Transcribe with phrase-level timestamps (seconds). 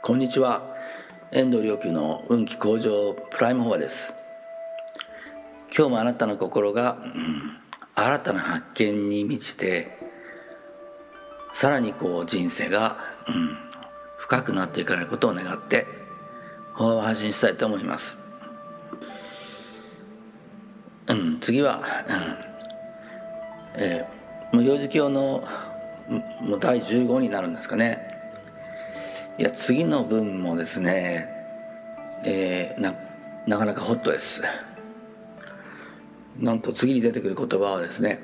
[0.00, 0.62] こんにちは。
[1.32, 4.14] 遠藤良久の運気向上プライムフォアです。
[5.76, 7.58] 今日もあなたの心が、うん、
[7.94, 9.98] 新たな発見に満ちて
[11.52, 12.96] さらにこう人生が、
[13.26, 13.58] うん、
[14.16, 15.86] 深くなっていかれることを願って
[16.74, 18.18] 法を発信したいと思います、
[21.08, 21.82] うん、次は、
[23.76, 25.42] うんえー、無幼児教の
[26.40, 28.07] もう第15になるんですかね。
[29.38, 31.28] いや次の文もですね、
[32.24, 32.92] えー、な
[33.46, 34.42] なかなかホットです。
[36.40, 38.20] なんと次に出てくる言葉はですね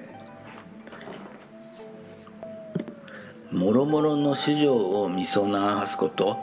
[3.53, 6.37] もろもろの市場を見備わすこと、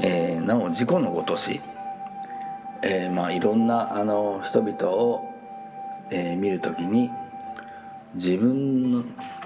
[0.00, 1.60] えー、なお自己のごとし、
[2.82, 5.24] えー、まあいろんなあの人々を、
[6.10, 7.08] えー、見るときに
[8.14, 9.04] 自分の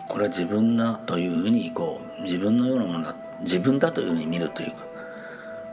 [0.08, 4.86] これは自分だというふうにこう自分のようなものだ自分だというふうに見るというか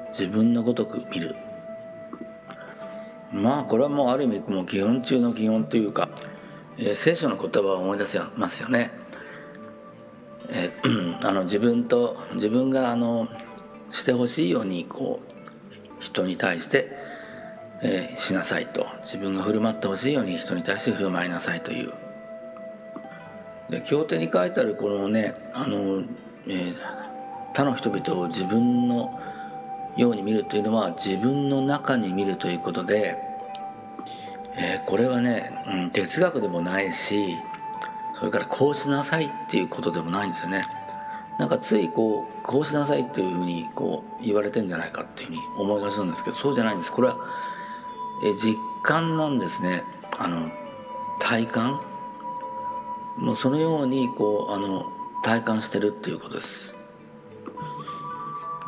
[0.09, 1.36] 自分のごとく見る。
[3.31, 6.08] まあこれはもうある意味もう基本中の基本というか、
[6.78, 8.92] えー、聖書の言葉を思い出せますよね。
[10.50, 13.28] えー、 あの自分と自分があの
[13.92, 16.92] してほしいようにこう人に対して、
[17.81, 18.86] えー、しなさいと。
[19.02, 21.92] 自分が振る舞ってほしいように人に対して振る舞いなさいという。
[23.70, 26.03] で経典に書いてあるこのねあの、
[26.48, 26.75] えー、
[27.54, 29.20] 他の人々を自分の
[29.96, 33.18] ように見るというのは自分の中に見るということで、
[34.56, 37.38] えー、これはね、うん、哲学でもないし
[38.18, 40.64] それからこうしなさいっていうことでもないんですよね。
[41.40, 46.92] なんかついこうこうしなさいっていうふうにこう言われてんじゃないかっていうふうに思いがちなんですけどそうじゃないんです。
[46.92, 47.17] これは、
[48.23, 49.84] えー、実感なんですね。
[50.17, 50.50] あの
[51.20, 51.82] 体感。
[53.17, 54.86] もうそのようにこうあの
[55.23, 56.76] 体感してるっていうことです。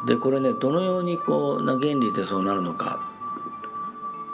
[0.06, 3.12] でこれねどのようにこうな原理でそうなるのか、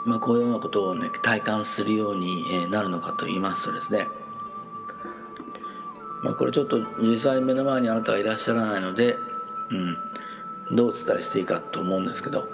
[0.04, 4.08] まあ、こういうようなことをね体感するようになるのかと言いますとですね、
[6.22, 9.16] まあ、これちょっと実際目の前にあなたがいらっしゃらないので、
[9.70, 9.74] う
[10.74, 12.48] ん、どうお伝えしていいかと思うんですけど、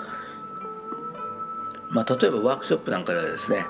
[1.91, 3.67] まあ、例えばワークショップなんかではですね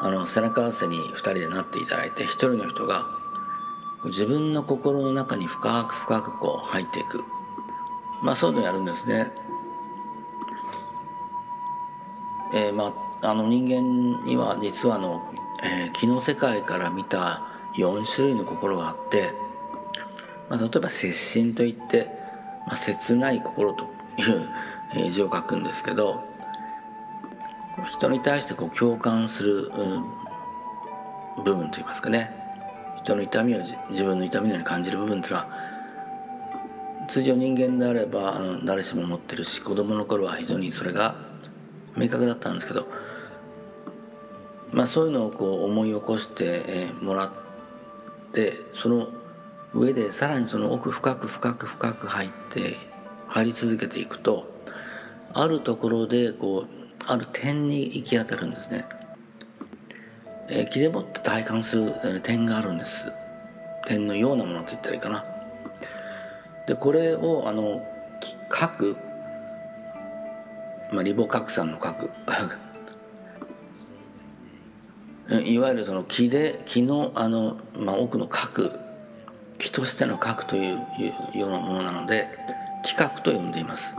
[0.00, 3.08] あの背中合わせに2人でなっていただいて1人の人が
[4.06, 7.22] 自分の心の中に深く深くこう入っていく。
[8.24, 9.30] まあそういうのやるんですね。
[12.54, 12.92] えー、ま
[13.22, 15.30] ああの人間には実はあの、
[15.62, 17.42] えー、気の世界から見た
[17.76, 19.32] 4種類の心があって、
[20.48, 22.10] まあ、例えば接心といって、
[22.66, 23.84] まあ、切ない心と
[24.96, 26.22] いう字を書くんですけど
[27.88, 29.70] 人に対してこう共感する、
[31.36, 32.30] うん、部分といいますかね
[33.02, 33.58] 人の痛みを
[33.90, 35.63] 自分の痛みのように感じる部分というのは
[37.08, 41.16] 通常人間であればあの誰しも持ってるし子供の頃は非常にそれが
[41.96, 42.86] 明確だったんですけど、
[44.72, 47.30] まあ、そういうのをこう思い起こしてもらっ
[48.32, 49.08] てその
[49.72, 52.76] 上でさらにその奥深く深く深く入って
[53.28, 54.48] 入り続けていくと
[55.32, 58.84] あるところでこうある点に行き当たるんですね。
[60.48, 63.10] えー、気でもって体感する、点があるんです。
[63.86, 65.33] 点のようなものと言ったらいいかな。
[66.66, 67.82] でこれをあの
[68.48, 68.96] 核、
[70.92, 72.10] まあ、リボ核酸の核
[75.44, 78.72] いわゆるその気で気のあの、まあ、奥の核
[79.58, 80.78] 気としての核という
[81.38, 82.28] ようなものなので
[82.82, 83.96] 気核と呼んでいます。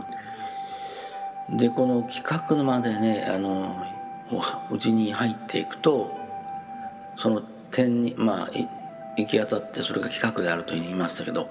[1.50, 3.76] でこの気核までねあの
[4.70, 6.10] うちに入っていくと
[7.16, 7.40] その
[7.70, 8.50] 点にまあ
[9.16, 11.48] 行き当たってそれが気核であると言いましたけど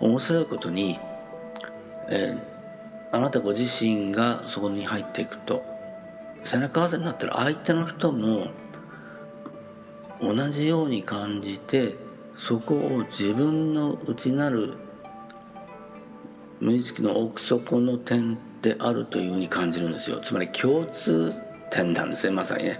[0.00, 0.98] 面白いことに、
[2.08, 5.64] えー、あなたご自身がそこに入っていくと
[6.44, 8.48] 背中合わせになってる相手の人も
[10.20, 11.96] 同じように感じて
[12.36, 14.74] そこを自分の内なる
[16.60, 21.32] 無意識の奥底の点であるというふうに感じるんですよつまり共通
[21.70, 22.78] 点なんですねまさにね。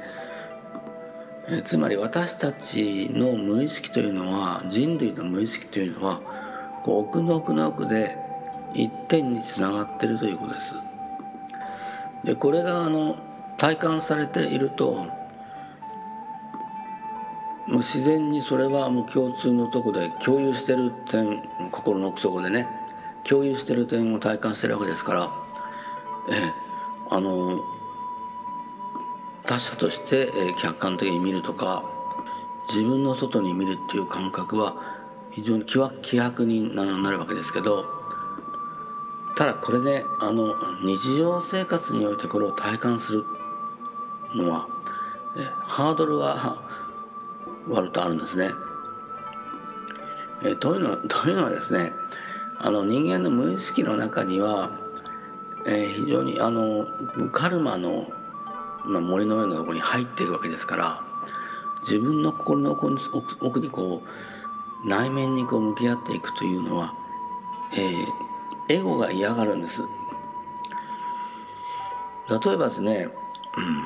[1.49, 6.21] えつまり私たちの無意識というのは人類の無意識というのは
[6.83, 8.17] こう奥の奥の奥で
[8.75, 10.75] 一点につながってるということです。
[12.25, 13.17] でこれがあの
[13.57, 15.07] 体感されていると
[17.67, 22.67] もう自然にそれはもう共通のとこで共有してる点心の奥底でね
[23.25, 25.31] 共有してる点を体感してるわけですから
[26.29, 26.53] え
[27.11, 27.59] あの
[29.45, 30.31] 他者として
[30.61, 31.85] 客観的に見るとか
[32.69, 34.92] 自分の外に見るっていう感覚は
[35.33, 35.79] 非常に希
[36.19, 37.85] 薄になるわけですけど
[39.35, 43.25] ただこれねあの日常生活においてこれを体感する
[44.35, 44.69] のは
[45.61, 46.59] ハードルが
[47.69, 48.51] 割とあるんですね。
[50.45, 51.95] えというのというのはですね
[52.59, 54.71] あの人間の無意識の中には、
[55.67, 56.87] えー、非常にあの
[57.31, 58.13] カルマの、
[58.85, 61.05] まあ、森のようなところに入っているわけですから
[61.81, 64.09] 自分の心の奥にこう
[64.85, 66.95] 内面にこう向き合っていくというのは、
[67.75, 68.07] えー、
[68.69, 69.83] エゴが嫌がるんです。
[72.29, 73.09] 例えばですね、
[73.57, 73.85] うん、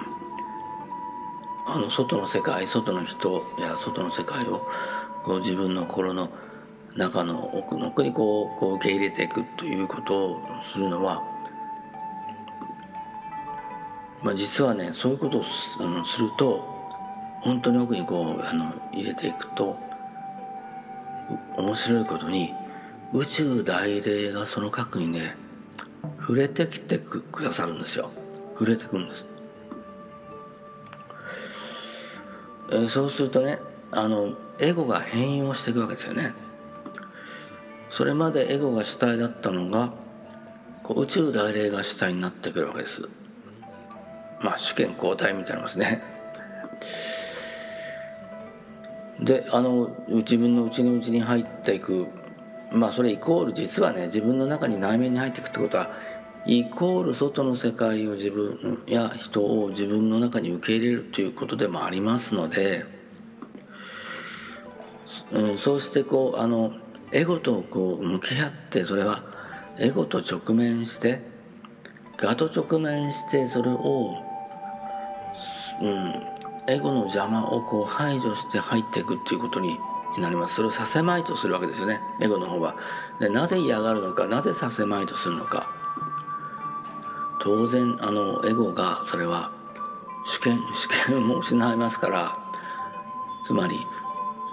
[1.66, 4.66] あの外の世界外の人や外の世界を
[5.24, 6.30] こう自分の心の
[6.96, 11.22] 中の奥の奥にこうこう受け入れていくということをするのは、
[14.22, 16.64] まあ、実はねそういうことをす,、うん、すると
[17.42, 19.76] 本当に奥にこうあの入れていくと
[21.56, 22.52] 面白いことに
[23.12, 25.36] 宇宙大霊がその核にね
[26.20, 28.10] 触れてきてくださるんですよ。
[28.54, 29.26] 触れてくるんです、
[32.72, 33.58] えー、そうするとね
[33.92, 36.32] あのエゴが変容していくわけですよね。
[37.90, 39.92] それまでエゴが主体だったのが
[40.88, 43.08] 宇宙大霊が主体になってくるわけです。
[44.42, 46.15] まあ主権交代みたいなますね。
[49.26, 52.06] であの自分の内に内に入っていく。
[52.72, 55.90] まあそれイコール実はね自分の中に内面に入っていくってことは
[56.46, 62.84] イコール外の世界を自分や人を自分の中に受け入れるということでもありますので、
[65.32, 66.72] うん、そうしてこうあの
[67.12, 69.24] エゴとこう向き合ってそれは
[69.78, 71.22] エゴと直面して
[72.16, 74.16] ガと直面してそれを、
[75.82, 76.14] うん、
[76.68, 79.78] エゴの邪魔をこう排除して入っていくっていうことに
[80.18, 80.56] なります。
[80.56, 82.00] それをさせまいとするわけですよね。
[82.20, 82.76] エゴの方は。
[83.20, 84.26] でなぜ嫌がるのか。
[84.26, 85.70] なぜさせまいとするのか。
[87.40, 89.52] 当然あのエゴがそれは
[90.24, 92.38] 主権主権も失いますから。
[93.44, 93.86] つまり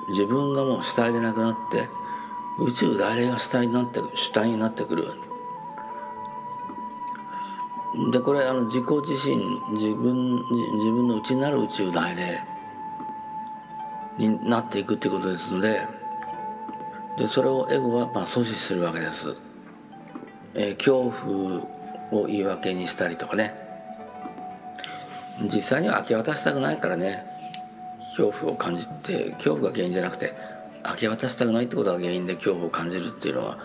[0.10, 1.90] 自分がもう主体でなくなって
[2.60, 5.08] 宇宙大霊が主体になって主体になってくる。
[8.12, 9.38] でこれあの自己自身
[9.74, 12.40] 自分自分の内なる宇宙大霊
[14.18, 15.88] になっていくっていうことですので
[17.18, 19.36] でそれをエゴはまあ阻止するわけです、
[20.56, 23.64] えー、恐怖を言い訳にしたりとかね。
[25.42, 27.24] 実際には明け渡したくないからね。
[28.16, 30.34] 恐怖を感じて恐怖が原因じゃなくて
[30.88, 33.58] 明け渡したくないってことが原因で恐怖を感じるっていうのは、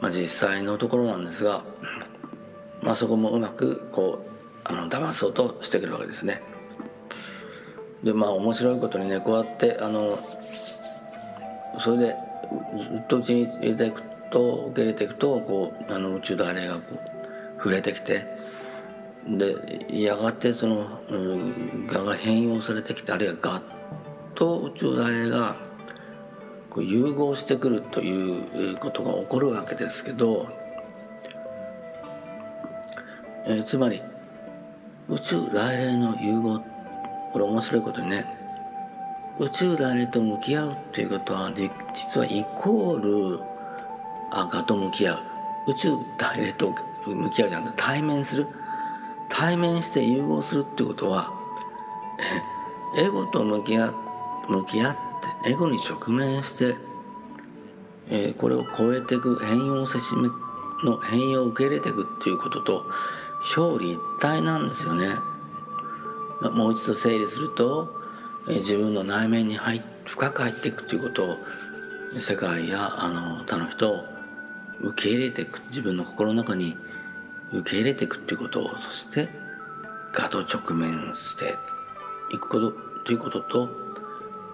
[0.00, 1.62] まあ、実際のところなんですが、
[2.84, 4.28] まあ、そこもうまくこう
[4.64, 6.42] あの騙そうとしてくるわけですね。
[8.02, 10.18] でまあ面白いことにねこうやってあの
[11.80, 12.16] それで
[12.92, 16.98] ずっとうちに入れていくと受け入れていくとこうあの宇宙大霊がこう
[17.56, 18.26] 触れてきて
[19.26, 23.62] でやがてその、うん、がが変容されてきてあるいはが
[24.34, 25.56] と宇宙大霊が
[26.68, 30.48] こう融合してくるということが起こるわけですけど、
[33.46, 34.02] えー、つまり
[35.08, 36.60] 宇宙大霊の融合
[37.32, 38.24] これ面白いことにね
[39.38, 43.40] 宇宙大霊と向き合うっていうことは実はイコール
[44.30, 45.22] 赤と向き合う。
[45.66, 46.74] 宇宙大霊と
[47.06, 48.46] 向き合うじゃなくて対面する。
[49.28, 51.32] 対面して融合するっていうことは
[52.96, 53.92] エゴと向き合
[54.48, 54.96] 向き合っ
[55.42, 56.76] てエゴに直面して、
[58.10, 60.28] えー、これを超えていく変容せしめ
[60.84, 62.84] の変容を受け入れていくっていうことと
[63.56, 65.08] 表裏一体なんですよね。
[66.40, 67.94] もう一度整理すると
[68.46, 71.38] 自分の内面に入深く入っていくということを
[72.18, 74.04] 世界やあの他の人を
[74.80, 76.76] 受け入れていく自分の心の中に
[77.52, 79.28] 受け入れていくということをそして
[80.16, 81.54] 我と直面して
[82.32, 82.72] いくこと
[83.04, 83.68] ということと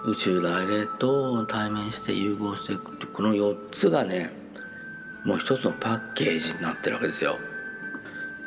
[0.04, 4.30] 宇宙大霊と対面して融合していくこの4つがね
[5.24, 7.36] もう一つのパッケージになってるわけですよ。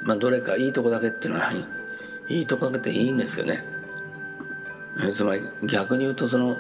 [0.04, 1.52] まあ、どれかいいとこだけっていうのは
[2.28, 3.64] いいとこだけでいいんですけどね。
[5.14, 6.58] つまり逆に言うとその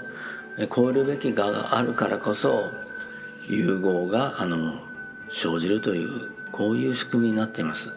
[0.75, 2.71] 超えるべき我があるからこそ
[3.47, 4.81] 融合があの
[5.29, 7.91] 生じるというこういう仕組みになっています。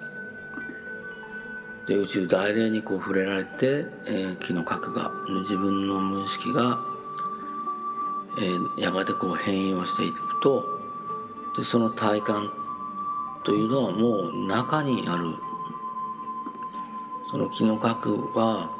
[1.86, 5.12] で宇宙大霊にこう触れられて、えー、気の核が
[5.42, 6.80] 自分の無意識が、
[8.38, 10.64] えー、やがてこう変容していくと
[11.56, 12.50] でその体感
[13.46, 15.36] というのはもう中にある。
[17.30, 18.72] その気の核は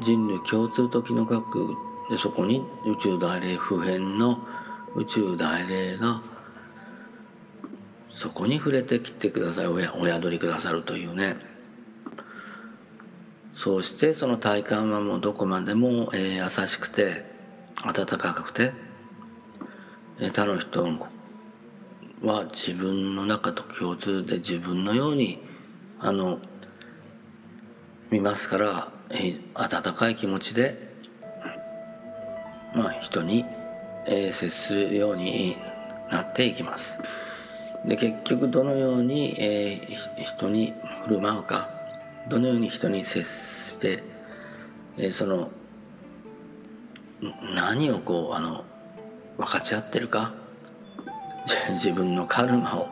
[0.00, 1.76] 人類共通と気の核
[2.08, 4.38] でそこに宇宙大霊普遍の
[4.94, 6.22] 宇宙大霊が
[8.10, 9.66] そこに触れてきてください。
[9.66, 11.36] おやお宿りくださるというね。
[13.54, 17.26] そうしてその体感はもうどこまでも、えー、優しくて
[17.84, 18.72] 温かくて、
[20.20, 20.86] えー、他の人
[22.22, 25.42] は自分の中と共通で自分のように
[25.98, 26.38] あの
[28.10, 30.92] 見ますから、え、温かい気持ちで
[32.74, 33.44] まあ人に、
[34.06, 35.56] えー、接するように
[36.10, 36.98] なっていきます。
[37.84, 40.72] で結局どのように、えー、人に
[41.04, 41.70] 振る舞うか
[42.28, 44.04] どのように人に接して、
[44.96, 45.50] えー、その
[47.54, 48.64] 何をこうあの
[49.36, 50.34] 分かち合ってるか
[51.70, 52.86] 自分のカルマ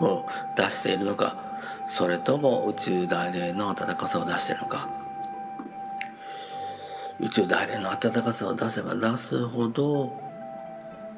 [0.00, 1.36] を出しているのか
[1.88, 4.98] それとも宇宙大霊の温かさを出しているのか。
[7.20, 10.12] 宇宙大霊の温かさを出せば出すほど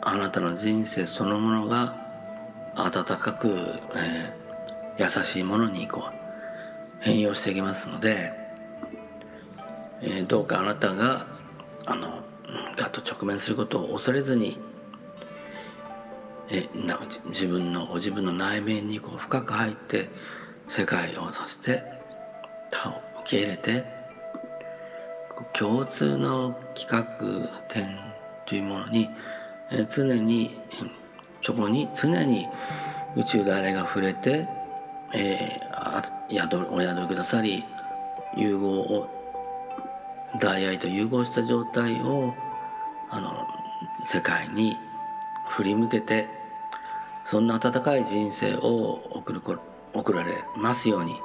[0.01, 1.95] あなたの人生そのものが
[2.75, 3.49] 温かく、
[3.95, 6.15] えー、優しいものにこう
[7.01, 8.33] 変容していきますので、
[10.01, 11.27] えー、どうかあなたが
[11.85, 12.23] あの
[12.77, 14.59] ガッと直面することを恐れずに
[16.51, 20.09] えな自分の自分の内面にこう深く入って
[20.69, 21.83] 世界をそして
[22.71, 23.85] 他を受け入れて
[25.53, 27.99] 共通の企画点
[28.47, 29.09] というものに、
[29.71, 30.51] え常に
[31.43, 32.47] そこに常に
[33.17, 34.49] 宇宙であれが触れて、
[35.15, 37.65] えー、宿お宿りくださり
[38.37, 39.09] 融合を
[40.41, 42.35] 大愛と融合した状態を
[43.09, 43.47] あの
[44.05, 44.77] 世界に
[45.49, 46.40] 振り向けて
[47.25, 49.41] そんな温かい人生を送る
[49.93, 51.17] 送られますように。